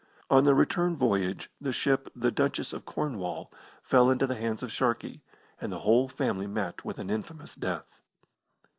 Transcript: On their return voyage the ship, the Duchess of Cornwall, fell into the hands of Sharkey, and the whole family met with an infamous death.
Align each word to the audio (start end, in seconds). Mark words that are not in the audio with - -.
On 0.31 0.45
their 0.45 0.55
return 0.55 0.95
voyage 0.97 1.51
the 1.61 1.71
ship, 1.71 2.09
the 2.15 2.31
Duchess 2.31 2.73
of 2.73 2.85
Cornwall, 2.87 3.51
fell 3.83 4.09
into 4.09 4.25
the 4.25 4.33
hands 4.33 4.63
of 4.63 4.71
Sharkey, 4.71 5.21
and 5.61 5.71
the 5.71 5.81
whole 5.81 6.07
family 6.07 6.47
met 6.47 6.83
with 6.83 6.97
an 6.97 7.11
infamous 7.11 7.53
death. 7.53 7.99